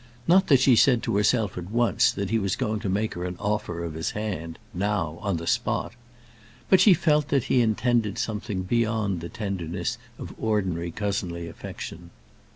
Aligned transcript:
Not 0.27 0.47
that 0.47 0.59
she 0.59 0.75
said 0.75 1.03
to 1.03 1.15
herself 1.17 1.59
at 1.59 1.69
once, 1.69 2.09
that 2.11 2.31
he 2.31 2.39
was 2.39 2.55
going 2.55 2.79
to 2.79 2.89
make 2.89 3.13
her 3.13 3.23
an 3.23 3.35
offer 3.37 3.83
of 3.83 3.93
his 3.93 4.09
hand, 4.17 4.57
now, 4.73 5.19
on 5.21 5.37
the 5.37 5.45
spot; 5.45 5.93
but 6.71 6.81
she 6.81 6.95
felt 6.95 7.27
that 7.27 7.43
he 7.43 7.61
intended 7.61 8.17
something 8.17 8.63
beyond 8.63 9.21
the 9.21 9.29
tenderness 9.29 9.99
of 10.17 10.33
ordinary 10.39 10.89
cousinly 10.89 11.47
affection. 11.47 12.09